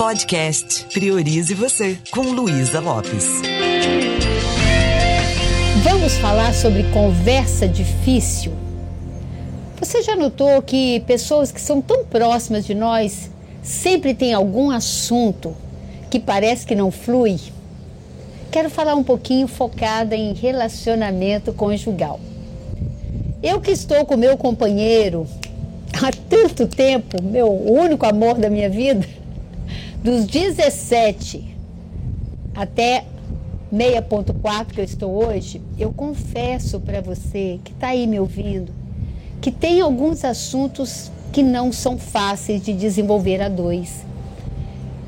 Podcast 0.00 0.86
Priorize 0.94 1.52
Você, 1.52 1.98
com 2.10 2.22
Luísa 2.22 2.80
Lopes. 2.80 3.26
Vamos 5.84 6.16
falar 6.16 6.54
sobre 6.54 6.84
conversa 6.84 7.68
difícil. 7.68 8.50
Você 9.78 10.00
já 10.00 10.16
notou 10.16 10.62
que 10.62 11.00
pessoas 11.00 11.52
que 11.52 11.60
são 11.60 11.82
tão 11.82 12.02
próximas 12.06 12.64
de 12.64 12.74
nós 12.74 13.30
sempre 13.62 14.14
têm 14.14 14.32
algum 14.32 14.70
assunto 14.70 15.54
que 16.08 16.18
parece 16.18 16.64
que 16.66 16.74
não 16.74 16.90
flui? 16.90 17.38
Quero 18.50 18.70
falar 18.70 18.94
um 18.94 19.04
pouquinho 19.04 19.46
focada 19.46 20.16
em 20.16 20.32
relacionamento 20.32 21.52
conjugal. 21.52 22.18
Eu 23.42 23.60
que 23.60 23.70
estou 23.70 24.06
com 24.06 24.16
meu 24.16 24.38
companheiro 24.38 25.26
há 25.92 26.10
tanto 26.26 26.66
tempo, 26.66 27.22
meu 27.22 27.52
único 27.52 28.06
amor 28.06 28.38
da 28.38 28.48
minha 28.48 28.70
vida, 28.70 29.19
dos 30.02 30.24
17 30.24 31.56
até 32.54 33.04
6.4 33.72 34.66
que 34.66 34.80
eu 34.80 34.84
estou 34.84 35.26
hoje, 35.26 35.60
eu 35.78 35.92
confesso 35.92 36.80
para 36.80 37.00
você 37.00 37.60
que 37.62 37.72
está 37.72 37.88
aí 37.88 38.06
me 38.06 38.18
ouvindo, 38.18 38.72
que 39.40 39.50
tem 39.50 39.80
alguns 39.80 40.24
assuntos 40.24 41.10
que 41.32 41.42
não 41.42 41.70
são 41.70 41.98
fáceis 41.98 42.62
de 42.62 42.72
desenvolver 42.72 43.40
a 43.42 43.48
dois. 43.48 44.04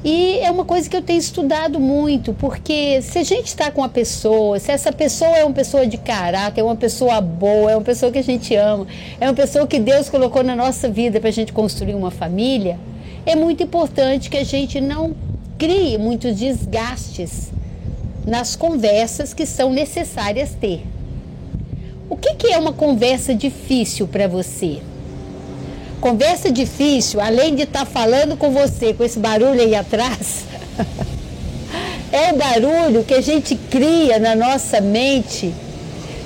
E 0.05 0.39
é 0.41 0.51
uma 0.51 0.65
coisa 0.65 0.91
que 0.91 0.97
eu 0.97 1.03
tenho 1.03 1.19
estudado 1.19 1.79
muito, 1.81 2.35
porque 2.35 3.01
se 3.03 3.19
a 3.19 3.23
gente 3.23 3.47
está 3.47 3.71
com 3.71 3.85
a 3.85 3.89
pessoa, 3.89 4.59
se 4.59 4.71
essa 4.71 4.93
pessoa 4.93 5.37
é 5.37 5.45
uma 5.45 5.55
pessoa 5.55 5.87
de 5.87 5.97
caráter, 5.97 6.61
é 6.61 6.65
uma 6.65 6.77
pessoa 6.77 7.21
boa, 7.21 7.71
é 7.71 7.77
uma 7.77 7.85
pessoa 7.85 8.11
que 8.11 8.19
a 8.19 8.23
gente 8.23 8.55
ama, 8.57 8.87
é 9.21 9.27
uma 9.27 9.35
pessoa 9.35 9.67
que 9.67 9.79
Deus 9.79 10.11
colocou 10.11 10.43
na 10.43 10.57
nossa 10.57 10.89
vida 10.89 11.21
para 11.21 11.29
a 11.29 11.33
gente 11.33 11.53
construir 11.53 11.95
uma 11.95 12.11
família, 12.11 12.79
é 13.25 13.35
muito 13.35 13.63
importante 13.63 14.29
que 14.29 14.37
a 14.37 14.45
gente 14.45 14.81
não 14.81 15.15
crie 15.59 15.97
muitos 15.99 16.37
desgastes 16.37 17.51
nas 18.27 18.57
conversas 18.57 19.33
que 19.33 19.47
são 19.47 19.73
necessárias 19.73 20.51
ter. 20.61 20.85
O 22.09 22.17
que, 22.17 22.35
que 22.35 22.53
é 22.53 22.59
uma 22.59 22.73
conversa 22.73 23.35
difícil 23.35 24.07
para 24.07 24.27
você? 24.29 24.81
Conversa 26.01 26.51
difícil, 26.51 27.21
além 27.21 27.55
de 27.55 27.63
estar 27.63 27.85
tá 27.85 27.87
falando 27.87 28.37
com 28.37 28.51
você 28.51 28.93
com 28.93 29.05
esse 29.05 29.19
barulho 29.19 29.61
aí 29.61 29.75
atrás, 29.75 30.45
é 32.13 32.33
o 32.33 32.37
barulho 32.37 33.05
que 33.05 33.15
a 33.15 33.21
gente 33.21 33.55
cria 33.55 34.19
na 34.19 34.35
nossa 34.35 34.81
mente 34.81 35.55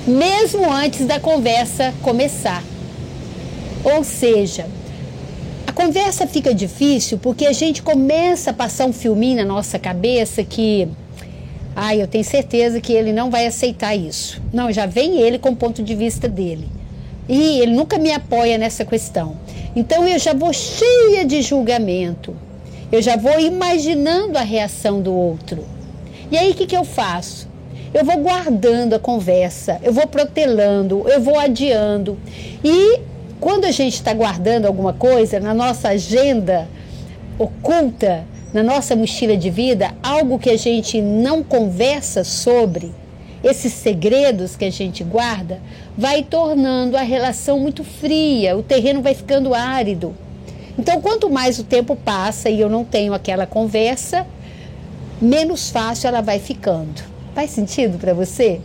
mesmo 0.07 0.71
antes 0.71 1.05
da 1.05 1.19
conversa 1.19 1.93
começar. 2.01 2.63
Ou 3.83 4.03
seja, 4.03 4.65
conversa 5.77 6.25
fica 6.25 6.55
difícil 6.55 7.19
porque 7.19 7.45
a 7.45 7.53
gente 7.53 7.83
começa 7.83 8.49
a 8.49 8.53
passar 8.53 8.87
um 8.87 8.91
filminho 8.91 9.37
na 9.37 9.45
nossa 9.45 9.77
cabeça 9.77 10.43
que 10.43 10.87
ah, 11.75 11.95
eu 11.95 12.07
tenho 12.07 12.23
certeza 12.23 12.81
que 12.81 12.91
ele 12.91 13.13
não 13.13 13.29
vai 13.29 13.45
aceitar 13.45 13.95
isso. 13.95 14.41
Não, 14.51 14.71
já 14.71 14.87
vem 14.87 15.21
ele 15.21 15.37
com 15.37 15.49
o 15.49 15.55
ponto 15.55 15.83
de 15.83 15.93
vista 15.93 16.27
dele. 16.27 16.67
E 17.29 17.59
ele 17.59 17.75
nunca 17.75 17.99
me 17.99 18.11
apoia 18.11 18.57
nessa 18.57 18.83
questão. 18.83 19.37
Então 19.75 20.07
eu 20.07 20.17
já 20.17 20.33
vou 20.33 20.51
cheia 20.51 21.23
de 21.23 21.43
julgamento. 21.43 22.35
Eu 22.91 22.99
já 22.99 23.15
vou 23.15 23.39
imaginando 23.39 24.39
a 24.39 24.41
reação 24.41 24.99
do 24.99 25.13
outro. 25.13 25.63
E 26.31 26.37
aí 26.39 26.49
o 26.49 26.55
que, 26.55 26.65
que 26.65 26.75
eu 26.75 26.83
faço? 26.83 27.47
Eu 27.93 28.03
vou 28.03 28.17
guardando 28.17 28.95
a 28.95 28.99
conversa, 28.99 29.79
eu 29.83 29.93
vou 29.93 30.07
protelando, 30.07 31.07
eu 31.07 31.21
vou 31.21 31.37
adiando. 31.37 32.17
E 32.63 32.99
quando 33.39 33.65
a 33.65 33.71
gente 33.71 33.93
está 33.93 34.13
guardando 34.13 34.65
alguma 34.65 34.93
coisa 34.93 35.39
na 35.39 35.53
nossa 35.53 35.89
agenda 35.89 36.67
oculta, 37.37 38.25
na 38.53 38.63
nossa 38.63 38.95
mochila 38.95 39.37
de 39.37 39.49
vida, 39.49 39.93
algo 40.01 40.39
que 40.39 40.49
a 40.49 40.57
gente 40.57 41.01
não 41.01 41.43
conversa 41.43 42.23
sobre, 42.23 42.91
esses 43.43 43.71
segredos 43.73 44.55
que 44.55 44.65
a 44.65 44.71
gente 44.71 45.03
guarda, 45.03 45.59
vai 45.95 46.23
tornando 46.23 46.97
a 46.97 47.01
relação 47.01 47.59
muito 47.59 47.83
fria, 47.83 48.57
o 48.57 48.63
terreno 48.63 49.01
vai 49.01 49.13
ficando 49.13 49.53
árido. 49.53 50.15
Então, 50.77 51.01
quanto 51.01 51.29
mais 51.29 51.59
o 51.59 51.63
tempo 51.63 51.95
passa 51.95 52.49
e 52.49 52.59
eu 52.59 52.69
não 52.69 52.83
tenho 52.83 53.13
aquela 53.13 53.45
conversa, 53.45 54.25
menos 55.21 55.69
fácil 55.69 56.07
ela 56.07 56.21
vai 56.21 56.39
ficando. 56.39 57.01
Faz 57.35 57.51
sentido 57.51 57.97
para 57.99 58.13
você? 58.13 58.61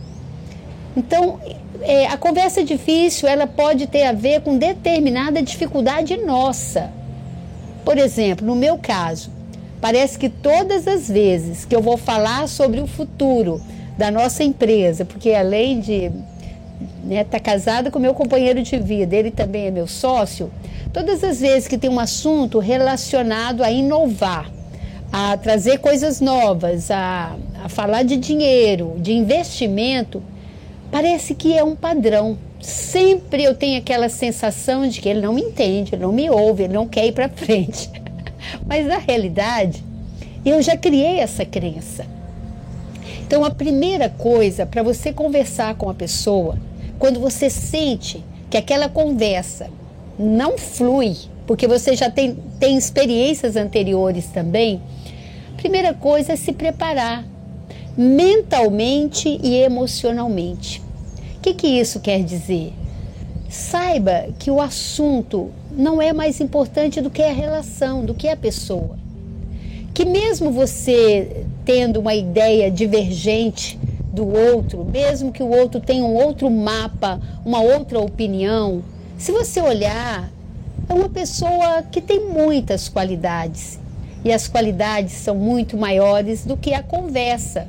Então, 0.95 1.39
é, 1.81 2.07
a 2.07 2.17
conversa 2.17 2.63
difícil 2.63 3.27
ela 3.27 3.47
pode 3.47 3.87
ter 3.87 4.03
a 4.03 4.11
ver 4.11 4.41
com 4.41 4.57
determinada 4.57 5.41
dificuldade 5.41 6.17
nossa. 6.17 6.91
Por 7.83 7.97
exemplo, 7.97 8.45
no 8.45 8.55
meu 8.55 8.77
caso, 8.77 9.29
parece 9.81 10.17
que 10.17 10.29
todas 10.29 10.87
as 10.87 11.09
vezes 11.09 11.65
que 11.65 11.75
eu 11.75 11.81
vou 11.81 11.97
falar 11.97 12.47
sobre 12.47 12.79
o 12.79 12.87
futuro 12.87 13.61
da 13.97 14.09
nossa 14.09 14.43
empresa, 14.43 15.03
porque 15.03 15.33
além 15.33 15.79
de 15.79 16.05
estar 16.05 16.13
né, 17.03 17.23
tá 17.23 17.39
casada 17.39 17.91
com 17.91 17.99
meu 17.99 18.13
companheiro 18.13 18.61
de 18.61 18.77
vida, 18.79 19.15
ele 19.15 19.31
também 19.31 19.67
é 19.67 19.71
meu 19.71 19.87
sócio, 19.87 20.51
todas 20.91 21.23
as 21.23 21.41
vezes 21.41 21.67
que 21.67 21.77
tem 21.77 21.89
um 21.89 21.99
assunto 21.99 22.59
relacionado 22.59 23.63
a 23.63 23.71
inovar, 23.71 24.49
a 25.11 25.35
trazer 25.37 25.79
coisas 25.79 26.21
novas, 26.21 26.89
a, 26.89 27.35
a 27.63 27.69
falar 27.69 28.03
de 28.03 28.15
dinheiro, 28.15 28.95
de 28.97 29.13
investimento, 29.13 30.23
parece 30.93 31.33
que 31.33 31.57
é 31.57 31.63
um 31.63 31.75
padrão. 31.75 32.37
Sempre 32.61 33.43
eu 33.43 33.55
tenho 33.55 33.79
aquela 33.79 34.07
sensação 34.09 34.87
de 34.87 35.01
que 35.01 35.09
ele 35.09 35.21
não 35.21 35.33
me 35.33 35.41
entende, 35.41 35.95
ele 35.95 36.03
não 36.03 36.11
me 36.13 36.29
ouve, 36.29 36.65
ele 36.65 36.73
não 36.73 36.87
quer 36.87 37.07
ir 37.07 37.13
para 37.13 37.27
frente. 37.27 37.89
Mas 38.67 38.85
na 38.85 38.99
realidade, 38.99 39.83
eu 40.45 40.61
já 40.61 40.77
criei 40.77 41.17
essa 41.17 41.43
crença. 41.43 42.05
Então, 43.25 43.43
a 43.43 43.49
primeira 43.49 44.07
coisa 44.07 44.67
para 44.67 44.83
você 44.83 45.11
conversar 45.11 45.73
com 45.75 45.89
a 45.89 45.95
pessoa, 45.95 46.59
quando 46.99 47.19
você 47.19 47.49
sente 47.49 48.23
que 48.51 48.55
aquela 48.55 48.87
conversa 48.87 49.71
não 50.19 50.59
flui, 50.59 51.17
porque 51.47 51.67
você 51.67 51.95
já 51.95 52.11
tem, 52.11 52.37
tem 52.59 52.77
experiências 52.77 53.55
anteriores 53.55 54.27
também, 54.27 54.79
primeira 55.57 55.91
coisa 55.91 56.33
é 56.33 56.35
se 56.35 56.53
preparar 56.53 57.25
mentalmente 57.97 59.39
e 59.41 59.55
emocionalmente. 59.55 60.82
Que, 61.43 61.53
que 61.53 61.67
isso 61.67 61.99
quer 61.99 62.23
dizer? 62.23 62.71
Saiba 63.49 64.29
que 64.39 64.49
o 64.49 64.61
assunto 64.61 65.51
não 65.75 66.01
é 66.01 66.13
mais 66.13 66.39
importante 66.39 67.01
do 67.01 67.09
que 67.09 67.21
a 67.21 67.33
relação, 67.33 68.05
do 68.05 68.13
que 68.13 68.29
a 68.29 68.37
pessoa. 68.37 68.97
Que 69.93 70.05
mesmo 70.05 70.53
você 70.53 71.45
tendo 71.65 71.99
uma 71.99 72.15
ideia 72.15 72.71
divergente 72.71 73.77
do 74.13 74.25
outro, 74.25 74.85
mesmo 74.85 75.33
que 75.33 75.43
o 75.43 75.49
outro 75.49 75.81
tenha 75.81 76.05
um 76.05 76.15
outro 76.15 76.49
mapa, 76.49 77.19
uma 77.45 77.59
outra 77.59 77.99
opinião, 77.99 78.81
se 79.17 79.33
você 79.33 79.61
olhar, 79.61 80.31
é 80.87 80.93
uma 80.93 81.09
pessoa 81.09 81.83
que 81.91 81.99
tem 81.99 82.21
muitas 82.21 82.87
qualidades. 82.87 83.77
E 84.23 84.31
as 84.31 84.47
qualidades 84.47 85.11
são 85.11 85.35
muito 85.35 85.75
maiores 85.75 86.45
do 86.45 86.55
que 86.55 86.73
a 86.73 86.81
conversa, 86.81 87.67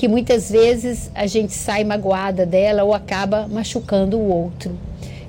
que 0.00 0.08
muitas 0.08 0.50
vezes 0.50 1.10
a 1.14 1.26
gente 1.26 1.52
sai 1.52 1.84
magoada 1.84 2.46
dela 2.46 2.84
ou 2.84 2.94
acaba 2.94 3.46
machucando 3.46 4.16
o 4.16 4.32
outro. 4.32 4.72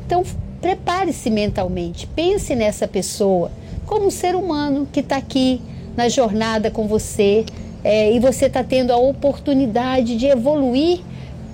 Então, 0.06 0.24
prepare-se 0.62 1.30
mentalmente, 1.30 2.08
pense 2.08 2.56
nessa 2.56 2.88
pessoa 2.88 3.52
como 3.86 4.06
um 4.06 4.10
ser 4.10 4.34
humano 4.34 4.88
que 4.90 5.02
está 5.02 5.18
aqui 5.18 5.62
na 5.98 6.08
jornada 6.08 6.72
com 6.72 6.88
você, 6.88 7.46
é, 7.84 8.14
e 8.14 8.20
você 8.22 8.46
está 8.46 8.64
tendo 8.64 8.92
a 8.92 8.96
oportunidade 8.96 10.16
de 10.16 10.28
evoluir 10.28 11.02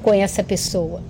com 0.03 0.13
essa 0.13 0.43
pessoa. 0.43 1.01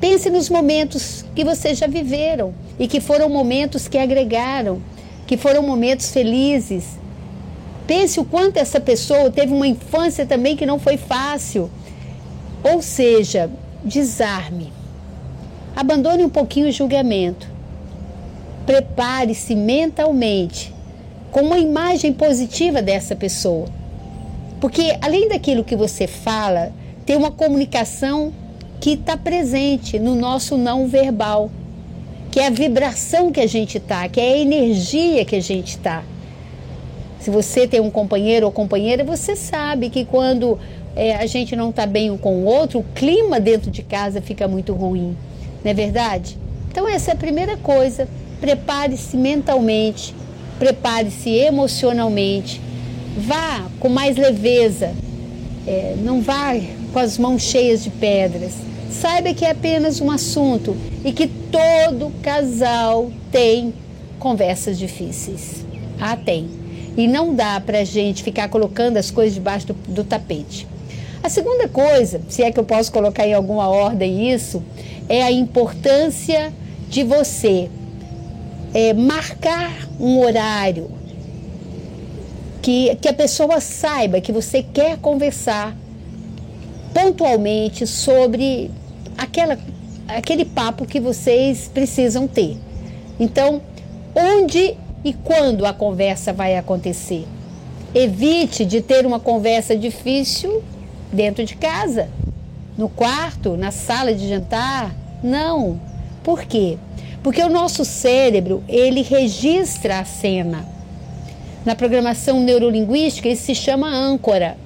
Pense 0.00 0.30
nos 0.30 0.48
momentos 0.48 1.22
que 1.34 1.44
vocês 1.44 1.76
já 1.76 1.86
viveram 1.86 2.54
e 2.78 2.88
que 2.88 2.98
foram 2.98 3.28
momentos 3.28 3.86
que 3.88 3.98
agregaram, 3.98 4.80
que 5.26 5.36
foram 5.36 5.60
momentos 5.60 6.10
felizes. 6.10 6.98
Pense 7.86 8.18
o 8.18 8.24
quanto 8.24 8.56
essa 8.56 8.80
pessoa 8.80 9.30
teve 9.30 9.52
uma 9.52 9.66
infância 9.66 10.26
também 10.26 10.56
que 10.56 10.66
não 10.66 10.78
foi 10.78 10.96
fácil. 10.96 11.70
Ou 12.64 12.82
seja, 12.82 13.50
desarme. 13.84 14.72
Abandone 15.74 16.24
um 16.24 16.28
pouquinho 16.28 16.68
o 16.68 16.72
julgamento. 16.72 17.48
Prepare-se 18.64 19.54
mentalmente 19.54 20.74
com 21.30 21.42
uma 21.42 21.58
imagem 21.58 22.12
positiva 22.12 22.82
dessa 22.82 23.14
pessoa. 23.14 23.66
Porque 24.60 24.96
além 25.00 25.28
daquilo 25.28 25.62
que 25.62 25.76
você 25.76 26.06
fala, 26.06 26.72
tem 27.04 27.14
uma 27.14 27.30
comunicação 27.30 28.32
que 28.80 28.94
está 28.94 29.16
presente 29.16 29.98
no 29.98 30.14
nosso 30.14 30.56
não 30.56 30.88
verbal, 30.88 31.50
que 32.32 32.40
é 32.40 32.48
a 32.48 32.50
vibração 32.50 33.30
que 33.30 33.40
a 33.40 33.46
gente 33.46 33.78
está, 33.78 34.08
que 34.08 34.20
é 34.20 34.32
a 34.32 34.38
energia 34.38 35.24
que 35.24 35.36
a 35.36 35.40
gente 35.40 35.68
está. 35.68 36.02
Se 37.26 37.30
você 37.30 37.66
tem 37.66 37.80
um 37.80 37.90
companheiro 37.90 38.46
ou 38.46 38.52
companheira, 38.52 39.02
você 39.02 39.34
sabe 39.34 39.90
que 39.90 40.04
quando 40.04 40.60
é, 40.94 41.16
a 41.16 41.26
gente 41.26 41.56
não 41.56 41.70
está 41.70 41.84
bem 41.84 42.08
um 42.08 42.16
com 42.16 42.36
o 42.36 42.44
outro, 42.44 42.78
o 42.78 42.84
clima 42.94 43.40
dentro 43.40 43.68
de 43.68 43.82
casa 43.82 44.22
fica 44.22 44.46
muito 44.46 44.72
ruim, 44.72 45.16
não 45.64 45.70
é 45.72 45.74
verdade? 45.74 46.38
Então, 46.70 46.88
essa 46.88 47.10
é 47.10 47.14
a 47.14 47.16
primeira 47.16 47.56
coisa. 47.56 48.06
Prepare-se 48.40 49.16
mentalmente, 49.16 50.14
prepare-se 50.56 51.30
emocionalmente 51.30 52.60
Vá 53.18 53.68
com 53.80 53.88
mais 53.88 54.16
leveza, 54.16 54.94
é, 55.66 55.96
não 55.98 56.20
vá 56.20 56.54
com 56.92 56.98
as 57.00 57.18
mãos 57.18 57.42
cheias 57.42 57.82
de 57.82 57.90
pedras. 57.90 58.52
Saiba 58.88 59.34
que 59.34 59.44
é 59.44 59.50
apenas 59.50 60.00
um 60.00 60.12
assunto 60.12 60.76
e 61.04 61.10
que 61.12 61.26
todo 61.26 62.12
casal 62.22 63.10
tem 63.32 63.74
conversas 64.20 64.78
difíceis. 64.78 65.66
Ah, 66.00 66.16
tem. 66.16 66.65
E 66.96 67.06
não 67.06 67.34
dá 67.34 67.60
para 67.60 67.80
a 67.80 67.84
gente 67.84 68.22
ficar 68.22 68.48
colocando 68.48 68.96
as 68.96 69.10
coisas 69.10 69.34
debaixo 69.34 69.66
do, 69.68 69.74
do 69.92 70.04
tapete. 70.04 70.66
A 71.22 71.28
segunda 71.28 71.68
coisa, 71.68 72.20
se 72.28 72.42
é 72.42 72.50
que 72.52 72.58
eu 72.58 72.64
posso 72.64 72.92
colocar 72.92 73.26
em 73.26 73.34
alguma 73.34 73.68
ordem 73.68 74.32
isso, 74.32 74.62
é 75.08 75.22
a 75.22 75.30
importância 75.30 76.52
de 76.88 77.02
você 77.02 77.68
é, 78.72 78.94
marcar 78.94 79.88
um 79.98 80.20
horário 80.20 80.90
que, 82.62 82.94
que 82.96 83.08
a 83.08 83.14
pessoa 83.14 83.60
saiba 83.60 84.20
que 84.20 84.32
você 84.32 84.62
quer 84.62 84.98
conversar 84.98 85.76
pontualmente 86.92 87.86
sobre 87.86 88.70
aquela, 89.16 89.58
aquele 90.08 90.44
papo 90.44 90.86
que 90.86 90.98
vocês 90.98 91.70
precisam 91.72 92.26
ter. 92.26 92.56
Então, 93.18 93.62
onde 94.14 94.76
e 95.06 95.12
quando 95.12 95.64
a 95.64 95.72
conversa 95.72 96.32
vai 96.32 96.56
acontecer? 96.56 97.28
Evite 97.94 98.64
de 98.64 98.80
ter 98.80 99.06
uma 99.06 99.20
conversa 99.20 99.76
difícil 99.76 100.64
dentro 101.12 101.44
de 101.44 101.54
casa, 101.54 102.08
no 102.76 102.88
quarto, 102.88 103.56
na 103.56 103.70
sala 103.70 104.12
de 104.12 104.28
jantar. 104.28 104.92
Não. 105.22 105.80
Por 106.24 106.42
quê? 106.42 106.76
Porque 107.22 107.40
o 107.40 107.48
nosso 107.48 107.84
cérebro, 107.84 108.64
ele 108.68 109.00
registra 109.00 110.00
a 110.00 110.04
cena. 110.04 110.66
Na 111.64 111.76
programação 111.76 112.40
neurolinguística, 112.40 113.28
isso 113.28 113.44
se 113.44 113.54
chama 113.54 113.88
âncora. 113.88 114.58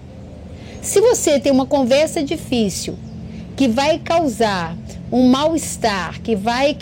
Se 0.81 1.03
você 1.03 1.39
tem 1.39 1.53
uma 1.53 1.67
conversa 1.67 2.23
difícil 2.23 2.97
que 3.59 3.69
vai 3.69 3.99
causar 3.99 4.75
um 5.13 5.29
mal-estar, 5.29 6.19
que 6.23 6.35
vai 6.35 6.75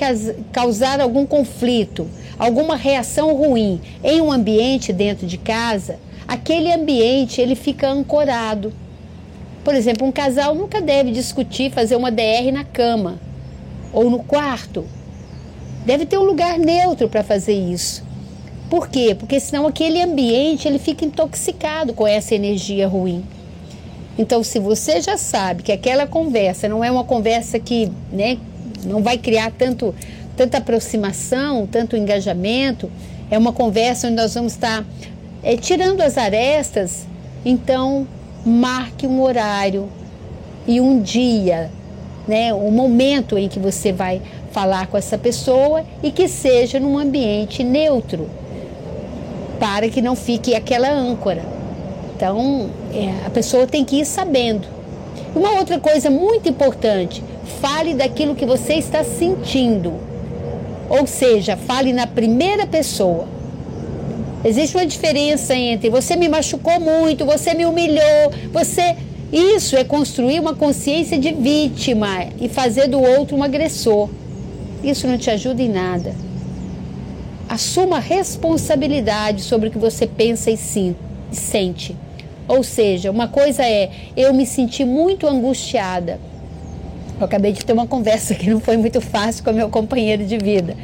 causar 0.53 1.01
algum 1.01 1.27
conflito, 1.27 2.09
alguma 2.39 2.77
reação 2.77 3.35
ruim 3.35 3.81
em 4.03 4.21
um 4.21 4.31
ambiente 4.31 4.93
dentro 4.93 5.27
de 5.27 5.37
casa, 5.37 5.99
aquele 6.27 6.73
ambiente 6.73 7.41
ele 7.41 7.55
fica 7.55 7.89
ancorado. 7.89 8.73
Por 9.65 9.75
exemplo, 9.75 10.07
um 10.07 10.13
casal 10.13 10.55
nunca 10.55 10.81
deve 10.81 11.11
discutir 11.11 11.71
fazer 11.71 11.97
uma 11.97 12.11
DR 12.11 12.53
na 12.53 12.65
cama 12.65 13.19
ou 13.93 14.09
no 14.09 14.21
quarto. 14.21 14.87
Deve 15.85 16.07
ter 16.07 16.19
um 16.19 16.25
lugar 16.25 16.59
neutro 16.59 17.09
para 17.09 17.25
fazer 17.25 17.55
isso. 17.55 18.07
Por 18.71 18.89
quê? 18.89 19.17
Porque 19.19 19.41
senão 19.41 19.67
aquele 19.67 20.01
ambiente 20.01 20.69
ele 20.69 20.79
fica 20.79 21.05
intoxicado 21.05 21.95
com 21.95 22.07
essa 22.07 22.35
energia 22.35 22.87
ruim. 22.87 23.25
Então, 24.19 24.43
se 24.43 24.59
você 24.59 25.01
já 25.01 25.17
sabe 25.17 25.63
que 25.63 25.73
aquela 25.73 26.07
conversa 26.07 26.69
não 26.69 26.85
é 26.85 26.91
uma 26.91 27.05
conversa 27.05 27.59
que 27.59 27.91
né, 28.13 28.37
não 28.85 29.03
vai 29.03 29.17
criar 29.17 29.53
tanto, 29.53 29.95
tanta 30.39 30.59
aproximação, 30.59 31.67
tanto 31.67 31.97
engajamento, 31.97 32.89
é 33.29 33.37
uma 33.37 33.53
conversa 33.53 34.07
onde 34.07 34.17
nós 34.17 34.35
vamos 34.35 34.53
estar 34.53 34.85
é, 35.43 35.57
tirando 35.57 36.01
as 36.01 36.17
arestas, 36.17 37.09
então 37.45 38.07
marque 38.47 39.05
um 39.05 39.21
horário 39.21 39.89
e 40.65 40.81
um 40.81 41.03
dia, 41.03 41.73
né, 42.29 42.55
o 42.55 42.69
um 42.69 42.71
momento 42.71 43.37
em 43.37 43.49
que 43.49 43.59
você 43.59 43.93
vai 43.93 44.23
falar 44.53 44.87
com 44.87 44.97
essa 44.97 45.19
pessoa 45.19 45.85
e 46.05 46.13
que 46.13 46.29
seja 46.29 46.79
num 46.79 46.97
ambiente 46.97 47.65
neutro, 47.65 48.31
para 49.59 49.89
que 49.89 50.01
não 50.01 50.15
fique 50.15 50.55
aquela 50.55 50.89
âncora. 50.89 51.43
Então, 52.15 52.71
é, 52.95 53.27
a 53.27 53.31
pessoa 53.31 53.67
tem 53.67 53.85
que 53.85 53.97
ir 54.01 54.05
sabendo. 54.05 54.69
Uma 55.35 55.59
outra 55.59 55.81
coisa 55.81 56.11
muito 56.11 56.49
importante: 56.49 57.23
fale 57.61 57.95
daquilo 57.95 58.37
que 58.37 58.47
você 58.47 58.75
está 58.75 59.03
sentindo. 59.03 60.09
Ou 60.89 61.07
seja, 61.07 61.57
fale 61.57 61.93
na 61.93 62.07
primeira 62.07 62.67
pessoa. 62.67 63.29
Existe 64.45 64.77
uma 64.77 64.87
diferença 64.87 65.55
entre 65.55 65.91
você 65.91 66.17
me 66.17 66.29
machucou 66.29 66.81
muito, 66.81 67.27
você 67.27 67.55
me 67.55 67.67
humilhou, 67.67 68.33
você. 68.53 68.97
Isso 69.31 69.77
é 69.77 69.85
construir 69.85 70.41
uma 70.41 70.55
consciência 70.55 71.19
de 71.19 71.33
vítima 71.33 72.29
e 72.41 72.49
fazer 72.49 72.89
do 72.89 72.99
outro 72.99 73.37
um 73.37 73.43
agressor. 73.43 74.09
Isso 74.83 75.07
não 75.07 75.19
te 75.19 75.31
ajuda 75.31 75.61
em 75.61 75.69
nada. 75.69 76.15
Assuma 77.47 77.99
responsabilidade 77.99 79.43
sobre 79.43 79.69
o 79.69 79.71
que 79.71 79.77
você 79.77 80.07
pensa 80.07 80.51
e 80.51 80.57
sente. 80.57 81.95
Ou 82.47 82.63
seja, 82.63 83.11
uma 83.11 83.29
coisa 83.29 83.63
é 83.63 83.91
eu 84.17 84.33
me 84.33 84.47
senti 84.47 84.83
muito 84.83 85.27
angustiada. 85.27 86.19
Eu 87.19 87.25
acabei 87.25 87.53
de 87.53 87.65
ter 87.65 87.73
uma 87.73 87.87
conversa 87.87 88.35
que 88.35 88.49
não 88.49 88.61
foi 88.61 88.77
muito 88.77 89.01
fácil 89.01 89.43
com 89.43 89.53
meu 89.53 89.69
companheiro 89.69 90.25
de 90.25 90.39
vida. 90.39 90.77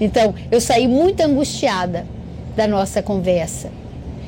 Então, 0.00 0.34
eu 0.50 0.60
saí 0.60 0.88
muito 0.88 1.20
angustiada 1.20 2.06
da 2.56 2.66
nossa 2.66 3.02
conversa. 3.02 3.70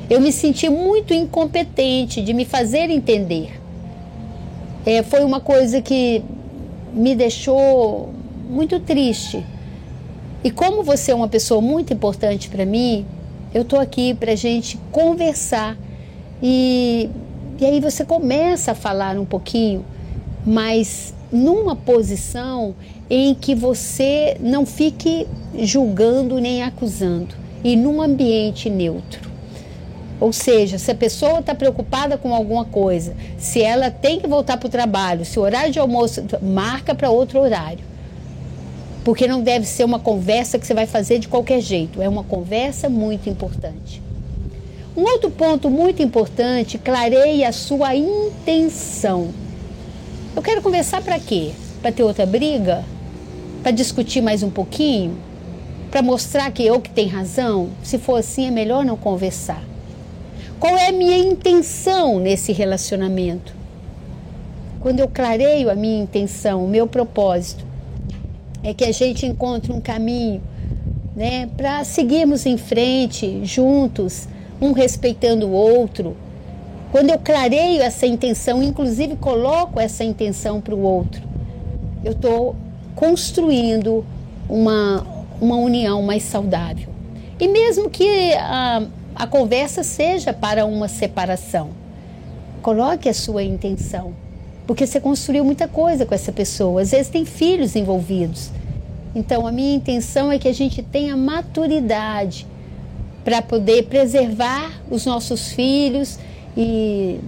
Eu 0.07 0.21
me 0.21 0.31
senti 0.31 0.69
muito 0.69 1.13
incompetente 1.13 2.21
de 2.21 2.33
me 2.33 2.45
fazer 2.45 2.91
entender. 2.91 3.59
É, 4.85 5.01
foi 5.01 5.23
uma 5.23 5.39
coisa 5.39 5.81
que 5.81 6.23
me 6.93 7.15
deixou 7.15 8.13
muito 8.47 8.79
triste. 8.79 9.43
E 10.43 10.51
como 10.51 10.83
você 10.83 11.11
é 11.11 11.15
uma 11.15 11.27
pessoa 11.27 11.59
muito 11.59 11.91
importante 11.91 12.47
para 12.47 12.63
mim, 12.67 13.03
eu 13.51 13.63
estou 13.63 13.79
aqui 13.79 14.13
para 14.13 14.33
a 14.33 14.35
gente 14.35 14.77
conversar 14.91 15.75
e, 16.43 17.09
e 17.59 17.65
aí 17.65 17.79
você 17.79 18.05
começa 18.05 18.73
a 18.73 18.75
falar 18.75 19.17
um 19.17 19.25
pouquinho, 19.25 19.83
mas 20.45 21.14
numa 21.31 21.75
posição 21.75 22.75
em 23.09 23.33
que 23.33 23.53
você 23.53 24.37
não 24.39 24.65
fique 24.65 25.27
julgando 25.57 26.39
nem 26.39 26.63
acusando 26.63 27.35
e 27.63 27.75
num 27.75 28.01
ambiente 28.01 28.69
neutro. 28.69 29.29
Ou 30.19 30.31
seja, 30.31 30.77
se 30.77 30.89
a 30.91 30.95
pessoa 30.95 31.39
está 31.39 31.53
preocupada 31.53 32.17
com 32.17 32.33
alguma 32.33 32.63
coisa, 32.63 33.13
se 33.37 33.61
ela 33.61 33.91
tem 33.91 34.19
que 34.19 34.27
voltar 34.27 34.57
para 34.57 34.67
o 34.67 34.69
trabalho, 34.69 35.25
se 35.25 35.37
o 35.37 35.41
horário 35.41 35.71
de 35.71 35.79
almoço 35.79 36.23
marca 36.41 36.95
para 36.95 37.09
outro 37.09 37.39
horário. 37.39 37.83
Porque 39.03 39.27
não 39.27 39.43
deve 39.43 39.65
ser 39.65 39.83
uma 39.83 39.99
conversa 39.99 40.57
que 40.57 40.65
você 40.65 40.73
vai 40.73 40.87
fazer 40.87 41.19
de 41.19 41.27
qualquer 41.27 41.59
jeito, 41.59 42.01
é 42.01 42.07
uma 42.07 42.23
conversa 42.23 42.89
muito 42.89 43.29
importante. 43.29 44.01
Um 44.95 45.03
outro 45.03 45.29
ponto 45.29 45.69
muito 45.69 46.01
importante, 46.01 46.77
clareie 46.77 47.43
a 47.43 47.51
sua 47.51 47.93
intenção. 47.93 49.29
Eu 50.35 50.41
quero 50.41 50.61
conversar 50.61 51.01
para 51.01 51.17
quê? 51.17 51.53
Para 51.81 51.93
ter 51.93 52.03
outra 52.03 52.25
briga? 52.25 52.83
Para 53.63 53.71
discutir 53.71 54.19
mais 54.19 54.43
um 54.43 54.49
pouquinho? 54.49 55.17
Para 55.89 56.01
mostrar 56.01 56.51
que 56.51 56.65
eu 56.65 56.81
que 56.81 56.89
tenho 56.89 57.07
razão? 57.07 57.69
Se 57.81 57.97
for 57.97 58.17
assim, 58.17 58.45
é 58.45 58.51
melhor 58.51 58.83
não 58.83 58.97
conversar. 58.97 59.63
Qual 60.59 60.75
é 60.75 60.89
a 60.89 60.91
minha 60.91 61.17
intenção 61.17 62.19
nesse 62.19 62.51
relacionamento? 62.51 63.53
Quando 64.81 64.99
eu 64.99 65.07
clareio 65.07 65.69
a 65.69 65.75
minha 65.75 66.03
intenção, 66.03 66.65
o 66.65 66.67
meu 66.67 66.85
propósito, 66.85 67.65
é 68.61 68.73
que 68.73 68.83
a 68.83 68.91
gente 68.91 69.25
encontre 69.25 69.71
um 69.71 69.79
caminho 69.79 70.43
né, 71.15 71.47
para 71.55 71.81
seguirmos 71.85 72.45
em 72.45 72.57
frente 72.57 73.39
juntos, 73.45 74.27
um 74.59 74.73
respeitando 74.73 75.47
o 75.47 75.51
outro. 75.51 76.17
Quando 76.95 77.09
eu 77.09 77.19
clareio 77.19 77.81
essa 77.81 78.07
intenção, 78.07 78.63
inclusive 78.63 79.17
coloco 79.17 79.81
essa 79.81 80.01
intenção 80.01 80.61
para 80.61 80.73
o 80.73 80.81
outro, 80.81 81.21
eu 82.05 82.13
estou 82.13 82.55
construindo 82.95 84.05
uma, 84.47 85.05
uma 85.41 85.57
união 85.57 86.01
mais 86.01 86.23
saudável. 86.23 86.87
E 87.37 87.49
mesmo 87.49 87.89
que 87.89 88.31
a, 88.35 88.87
a 89.13 89.27
conversa 89.27 89.83
seja 89.83 90.31
para 90.31 90.65
uma 90.65 90.87
separação, 90.87 91.71
coloque 92.61 93.09
a 93.09 93.13
sua 93.13 93.43
intenção, 93.43 94.13
porque 94.65 94.87
você 94.87 95.01
construiu 95.01 95.43
muita 95.43 95.67
coisa 95.67 96.05
com 96.05 96.15
essa 96.15 96.31
pessoa. 96.31 96.81
Às 96.81 96.91
vezes 96.91 97.09
tem 97.09 97.25
filhos 97.25 97.75
envolvidos. 97.75 98.51
Então, 99.13 99.45
a 99.45 99.51
minha 99.51 99.75
intenção 99.75 100.31
é 100.31 100.39
que 100.39 100.47
a 100.47 100.53
gente 100.53 100.81
tenha 100.81 101.17
maturidade 101.17 102.47
para 103.25 103.41
poder 103.41 103.83
preservar 103.87 104.71
os 104.89 105.05
nossos 105.05 105.51
filhos 105.51 106.17
e, 106.55 107.19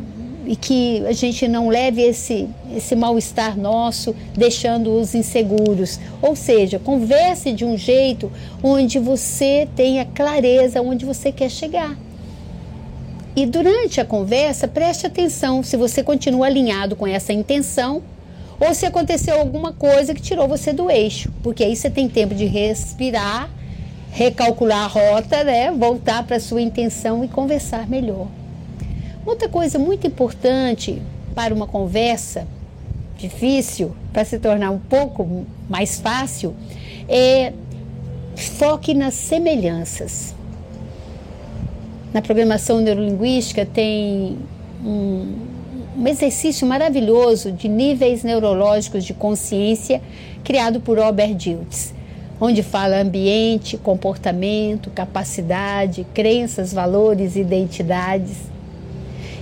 e 0.45 0.55
que 0.55 1.05
a 1.05 1.11
gente 1.11 1.47
não 1.47 1.69
leve 1.69 2.01
esse, 2.01 2.47
esse 2.75 2.95
mal-estar 2.95 3.57
nosso, 3.57 4.15
deixando-os 4.35 5.13
inseguros. 5.13 5.99
Ou 6.21 6.35
seja, 6.35 6.79
converse 6.79 7.51
de 7.51 7.65
um 7.65 7.77
jeito 7.77 8.31
onde 8.63 8.99
você 8.99 9.67
tenha 9.75 10.05
clareza 10.05 10.81
onde 10.81 11.05
você 11.05 11.31
quer 11.31 11.49
chegar. 11.49 11.97
E 13.35 13.45
durante 13.45 14.01
a 14.01 14.05
conversa, 14.05 14.67
preste 14.67 15.05
atenção 15.05 15.61
se 15.61 15.77
você 15.77 16.01
continua 16.01 16.47
alinhado 16.47 16.95
com 16.95 17.05
essa 17.05 17.31
intenção 17.31 18.01
ou 18.59 18.73
se 18.73 18.85
aconteceu 18.85 19.39
alguma 19.39 19.71
coisa 19.71 20.15
que 20.15 20.21
tirou 20.21 20.47
você 20.47 20.73
do 20.73 20.89
eixo, 20.89 21.31
porque 21.43 21.63
aí 21.63 21.75
você 21.75 21.89
tem 21.89 22.09
tempo 22.09 22.33
de 22.33 22.45
respirar 22.45 23.47
recalcular 24.17 24.85
a 24.85 24.87
rota, 24.87 25.43
né? 25.43 25.71
voltar 25.71 26.23
para 26.23 26.37
a 26.37 26.39
sua 26.39 26.59
intenção 26.59 27.23
e 27.23 27.27
conversar 27.27 27.87
melhor. 27.87 28.27
Outra 29.27 29.49
coisa 29.49 29.77
muito 29.77 30.07
importante 30.07 31.01
para 31.35 31.53
uma 31.53 31.67
conversa 31.67 32.47
difícil, 33.17 33.93
para 34.13 34.23
se 34.23 34.39
tornar 34.39 34.71
um 34.71 34.79
pouco 34.79 35.45
mais 35.67 35.99
fácil, 35.99 36.55
é 37.09 37.51
foque 38.37 38.93
nas 38.93 39.15
semelhanças. 39.15 40.33
Na 42.13 42.21
programação 42.21 42.79
neurolinguística 42.79 43.65
tem 43.65 44.37
um, 44.81 45.35
um 45.97 46.07
exercício 46.07 46.65
maravilhoso 46.65 47.51
de 47.51 47.67
níveis 47.67 48.23
neurológicos 48.23 49.03
de 49.03 49.13
consciência 49.13 50.01
criado 50.41 50.79
por 50.79 50.97
Robert 50.97 51.35
Diltz, 51.35 51.93
onde 52.39 52.63
fala 52.63 53.01
ambiente, 53.01 53.77
comportamento, 53.77 54.89
capacidade, 54.89 56.07
crenças, 56.13 56.71
valores, 56.71 57.35
identidades. 57.35 58.55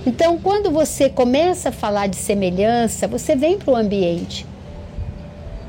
Então, 0.06 0.38
quando 0.38 0.70
você 0.70 1.10
começa 1.10 1.70
a 1.70 1.72
falar 1.72 2.06
de 2.06 2.14
semelhança, 2.14 3.08
você 3.08 3.34
vem 3.34 3.58
para 3.58 3.72
o 3.72 3.76
ambiente. 3.76 4.46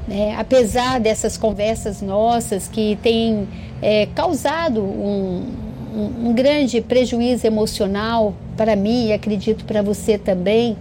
Né? 0.08 0.36
Apesar 0.38 1.00
dessas 1.00 1.36
conversas 1.36 2.04
nossas 2.04 2.68
que 2.68 3.00
têm 3.02 3.48
é, 3.82 4.08
causado 4.14 4.80
um, 4.80 5.44
um, 5.92 6.30
um 6.30 6.34
grande 6.34 6.80
prejuízo 6.82 7.48
emocional 7.48 8.36
para 8.56 8.76
mim 8.76 9.08
e 9.08 9.14
acredito 9.14 9.66
para 9.66 9.82
você 9.82 10.20
também, 10.20 10.78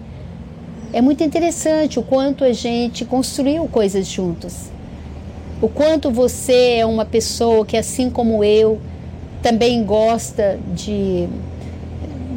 é 0.93 1.01
muito 1.01 1.25
interessante 1.25 1.99
o 1.99 2.03
quanto 2.03 2.45
a 2.45 2.53
gente 2.53 3.07
construiu 3.07 3.67
coisas 3.69 4.07
juntos. 4.07 4.67
O 5.63 5.69
quanto 5.69 6.11
você 6.11 6.77
é 6.81 6.87
uma 6.87 7.07
pessoa 7.07 7.65
que, 7.65 7.79
assim 7.79 8.11
como 8.11 8.45
eu, 8.45 8.79
também 9.43 9.83
gosta 9.83 10.59
de, 10.75 11.27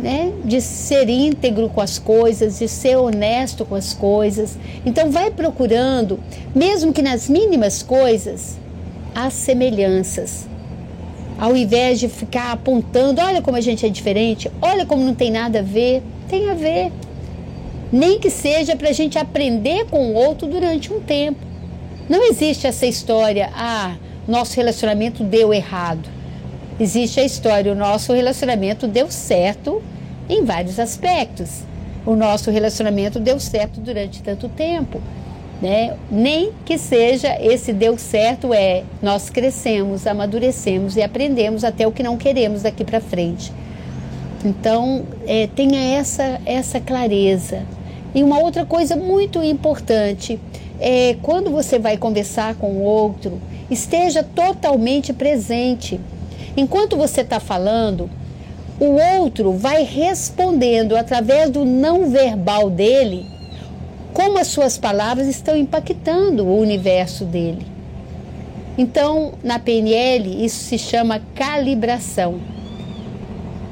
né, 0.01 0.31
de 0.45 0.61
ser 0.61 1.09
íntegro 1.09 1.69
com 1.69 1.81
as 1.81 1.99
coisas, 1.99 2.59
de 2.59 2.67
ser 2.67 2.97
honesto 2.97 3.65
com 3.65 3.75
as 3.75 3.93
coisas. 3.93 4.57
Então, 4.85 5.11
vai 5.11 5.29
procurando, 5.29 6.19
mesmo 6.55 6.93
que 6.93 7.01
nas 7.01 7.29
mínimas 7.29 7.83
coisas, 7.83 8.57
as 9.13 9.33
semelhanças. 9.33 10.47
Ao 11.37 11.55
invés 11.55 11.99
de 11.99 12.09
ficar 12.09 12.51
apontando, 12.51 13.21
olha 13.21 13.41
como 13.41 13.57
a 13.57 13.61
gente 13.61 13.85
é 13.85 13.89
diferente, 13.89 14.51
olha 14.61 14.85
como 14.85 15.03
não 15.03 15.15
tem 15.15 15.31
nada 15.31 15.59
a 15.59 15.63
ver, 15.63 16.01
tem 16.27 16.49
a 16.49 16.53
ver 16.53 16.91
nem 17.91 18.19
que 18.19 18.29
seja 18.29 18.75
para 18.75 18.89
a 18.89 18.93
gente 18.93 19.17
aprender 19.17 19.85
com 19.85 20.11
o 20.11 20.13
outro 20.13 20.47
durante 20.47 20.93
um 20.93 20.99
tempo. 20.99 21.39
Não 22.07 22.23
existe 22.23 22.67
essa 22.67 22.85
história, 22.85 23.49
ah, 23.53 23.95
nosso 24.27 24.55
relacionamento 24.55 25.23
deu 25.23 25.53
errado. 25.53 26.18
Existe 26.79 27.19
a 27.19 27.25
história, 27.25 27.71
o 27.71 27.75
nosso 27.75 28.13
relacionamento 28.13 28.87
deu 28.87 29.11
certo 29.11 29.81
em 30.29 30.45
vários 30.45 30.79
aspectos. 30.79 31.63
O 32.05 32.15
nosso 32.15 32.49
relacionamento 32.49 33.19
deu 33.19 33.39
certo 33.39 33.79
durante 33.81 34.23
tanto 34.23 34.47
tempo. 34.47 35.01
Né? 35.61 35.97
Nem 36.09 36.53
que 36.63 36.77
seja 36.77 37.37
esse 37.41 37.73
deu 37.73 37.97
certo 37.97 38.53
é 38.53 38.83
nós 39.01 39.29
crescemos, 39.29 40.07
amadurecemos 40.07 40.95
e 40.95 41.01
aprendemos 41.01 41.65
até 41.65 41.85
o 41.85 41.91
que 41.91 42.01
não 42.01 42.15
queremos 42.15 42.61
daqui 42.61 42.85
para 42.85 43.01
frente. 43.01 43.51
Então 44.45 45.03
é, 45.27 45.47
tenha 45.47 45.97
essa 45.97 46.39
essa 46.45 46.79
clareza, 46.79 47.65
e 48.13 48.23
uma 48.23 48.39
outra 48.39 48.65
coisa 48.65 48.95
muito 48.95 49.43
importante 49.43 50.39
é 50.79 51.15
quando 51.21 51.51
você 51.51 51.77
vai 51.77 51.97
conversar 51.97 52.55
com 52.55 52.71
o 52.71 52.81
outro, 52.81 53.39
esteja 53.69 54.23
totalmente 54.23 55.13
presente. 55.13 55.99
Enquanto 56.59 56.97
você 56.97 57.21
está 57.21 57.39
falando, 57.39 58.09
o 58.79 58.99
outro 59.21 59.53
vai 59.53 59.83
respondendo 59.83 60.95
através 60.97 61.49
do 61.49 61.63
não 61.63 62.09
verbal 62.09 62.69
dele 62.69 63.25
como 64.13 64.37
as 64.37 64.47
suas 64.47 64.77
palavras 64.77 65.27
estão 65.27 65.55
impactando 65.55 66.45
o 66.45 66.59
universo 66.59 67.23
dele. 67.23 67.65
Então, 68.77 69.33
na 69.41 69.57
PNL, 69.57 70.43
isso 70.43 70.65
se 70.65 70.77
chama 70.77 71.21
calibração. 71.33 72.41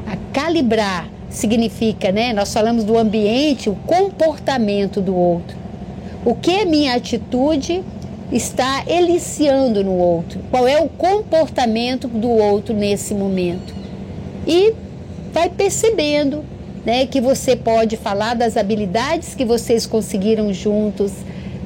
A 0.06 0.15
calibrar 0.32 1.10
significa, 1.29 2.10
né? 2.10 2.32
Nós 2.32 2.53
falamos 2.53 2.86
do 2.86 2.98
ambiente, 2.98 3.70
o 3.70 3.75
comportamento 3.75 5.01
do 5.01 5.13
outro. 5.13 5.58
O 6.24 6.34
que 6.36 6.62
a 6.62 6.65
minha 6.65 6.96
atitude 6.96 7.84
está 8.31 8.84
eliciando 8.88 9.84
no 9.84 9.93
outro? 9.93 10.39
Qual 10.51 10.67
é 10.67 10.79
o 10.81 10.89
comportamento 10.89 12.07
do 12.07 12.29
outro 12.29 12.74
nesse 12.74 13.13
momento? 13.13 13.74
E 14.46 14.74
vai 15.34 15.50
percebendo, 15.50 16.43
né, 16.86 17.05
que 17.05 17.22
você 17.22 17.55
pode 17.55 17.98
falar 17.98 18.34
das 18.34 18.57
habilidades 18.57 19.36
que 19.36 19.46
vocês 19.46 19.86
conseguiram 19.86 20.53
juntos, 20.53 21.12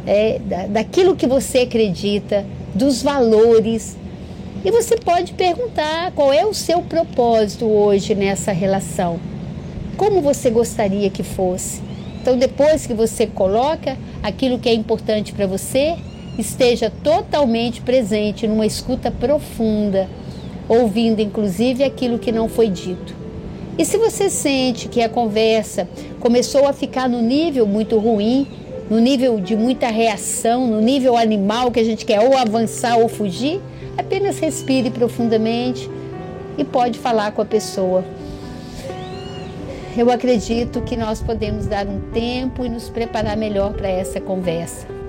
é, 0.06 0.40
daquilo 0.70 1.16
que 1.16 1.28
você 1.28 1.60
acredita, 1.60 2.46
dos 2.74 3.02
valores. 3.02 3.98
E 4.64 4.72
você 4.72 4.96
pode 4.98 5.34
perguntar 5.34 6.12
qual 6.12 6.32
é 6.32 6.46
o 6.46 6.54
seu 6.54 6.82
propósito 6.82 7.66
hoje 7.66 8.16
nessa 8.16 8.52
relação 8.52 9.20
como 10.02 10.20
você 10.20 10.50
gostaria 10.50 11.12
que 11.12 11.22
fosse. 11.22 11.80
Então, 12.20 12.36
depois 12.36 12.88
que 12.88 12.94
você 12.94 13.28
coloca 13.28 13.96
aquilo 14.24 14.58
que 14.58 14.68
é 14.68 14.74
importante 14.74 15.32
para 15.32 15.46
você, 15.46 15.96
esteja 16.42 16.92
totalmente 17.04 17.82
presente 17.82 18.48
numa 18.48 18.66
escuta 18.66 19.10
profunda, 19.10 20.10
ouvindo 20.68 21.22
inclusive 21.22 21.84
aquilo 21.84 22.20
que 22.20 22.32
não 22.32 22.50
foi 22.50 22.68
dito. 22.68 23.16
E 23.78 23.86
se 23.86 23.98
você 23.98 24.30
sente 24.30 24.88
que 24.88 25.02
a 25.02 25.10
conversa 25.10 25.88
começou 26.20 26.68
a 26.68 26.74
ficar 26.74 27.08
no 27.08 27.22
nível 27.22 27.66
muito 27.66 27.98
ruim, 27.98 28.48
no 28.90 29.00
nível 29.00 29.40
de 29.40 29.56
muita 29.56 29.88
reação, 29.88 30.68
no 30.68 30.82
nível 30.82 31.16
animal 31.16 31.72
que 31.72 31.80
a 31.80 31.84
gente 31.84 32.06
quer 32.06 32.20
ou 32.20 32.38
avançar 32.38 32.98
ou 32.98 33.08
fugir, 33.08 33.62
apenas 33.98 34.40
respire 34.40 34.90
profundamente 34.90 35.90
e 36.58 36.64
pode 36.64 37.00
falar 37.00 37.32
com 37.32 37.42
a 37.42 37.46
pessoa 37.46 38.04
eu 39.98 40.10
acredito 40.10 40.82
que 40.82 40.96
nós 40.96 41.22
podemos 41.22 41.68
dar 41.68 41.86
um 41.86 42.00
tempo 42.12 42.66
e 42.66 42.70
nos 42.70 42.90
preparar 42.90 43.36
melhor 43.36 43.74
para 43.74 43.90
essa 43.90 44.22
conversa. 44.22 45.01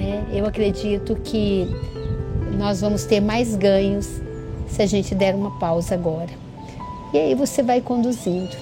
Né? 0.00 0.24
Eu 0.32 0.46
acredito 0.46 1.14
que 1.16 1.68
nós 2.56 2.80
vamos 2.80 3.04
ter 3.04 3.20
mais 3.20 3.54
ganhos 3.54 4.08
se 4.66 4.80
a 4.80 4.86
gente 4.86 5.14
der 5.14 5.34
uma 5.34 5.58
pausa 5.58 5.94
agora. 5.94 6.30
E 7.12 7.18
aí 7.18 7.34
você 7.34 7.62
vai 7.62 7.82
conduzindo. 7.82 8.56